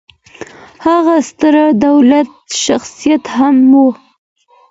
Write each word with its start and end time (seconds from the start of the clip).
هغه 0.85 1.15
ستر 1.29 1.55
دولتي 1.85 2.31
شخصیت 2.65 3.23
هم 3.37 3.57
و 3.73 3.75